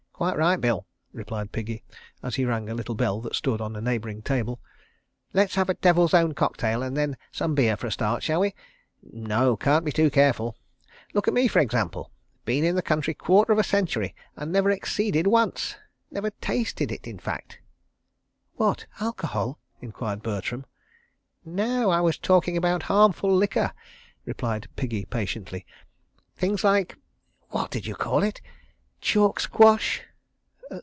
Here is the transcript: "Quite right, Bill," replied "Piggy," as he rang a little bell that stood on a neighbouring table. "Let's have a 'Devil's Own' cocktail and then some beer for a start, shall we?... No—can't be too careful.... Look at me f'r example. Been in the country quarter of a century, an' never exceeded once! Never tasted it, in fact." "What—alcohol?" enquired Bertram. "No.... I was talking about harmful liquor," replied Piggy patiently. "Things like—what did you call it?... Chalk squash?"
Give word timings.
"Quite 0.21 0.37
right, 0.37 0.61
Bill," 0.61 0.85
replied 1.13 1.51
"Piggy," 1.51 1.83
as 2.21 2.35
he 2.35 2.45
rang 2.45 2.69
a 2.69 2.75
little 2.75 2.93
bell 2.93 3.21
that 3.21 3.33
stood 3.33 3.59
on 3.59 3.75
a 3.75 3.81
neighbouring 3.81 4.21
table. 4.21 4.59
"Let's 5.33 5.55
have 5.55 5.67
a 5.67 5.73
'Devil's 5.73 6.13
Own' 6.13 6.35
cocktail 6.35 6.83
and 6.83 6.95
then 6.95 7.17
some 7.31 7.55
beer 7.55 7.75
for 7.75 7.87
a 7.87 7.91
start, 7.91 8.21
shall 8.21 8.41
we?... 8.41 8.53
No—can't 9.01 9.83
be 9.83 9.91
too 9.91 10.11
careful.... 10.11 10.55
Look 11.15 11.27
at 11.27 11.33
me 11.33 11.49
f'r 11.49 11.59
example. 11.63 12.11
Been 12.45 12.63
in 12.63 12.75
the 12.75 12.83
country 12.83 13.15
quarter 13.15 13.51
of 13.51 13.57
a 13.57 13.63
century, 13.63 14.13
an' 14.37 14.51
never 14.51 14.69
exceeded 14.69 15.25
once! 15.25 15.75
Never 16.11 16.29
tasted 16.39 16.91
it, 16.91 17.07
in 17.07 17.17
fact." 17.17 17.57
"What—alcohol?" 18.57 19.57
enquired 19.81 20.21
Bertram. 20.21 20.67
"No.... 21.43 21.89
I 21.89 21.99
was 21.99 22.19
talking 22.19 22.55
about 22.55 22.83
harmful 22.83 23.35
liquor," 23.35 23.73
replied 24.25 24.67
Piggy 24.75 25.05
patiently. 25.05 25.65
"Things 26.37 26.63
like—what 26.63 27.71
did 27.71 27.87
you 27.87 27.95
call 27.95 28.21
it?... 28.21 28.39
Chalk 29.01 29.39
squash?" 29.39 30.03